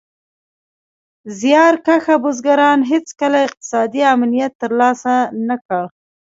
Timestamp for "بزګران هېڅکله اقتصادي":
2.23-4.01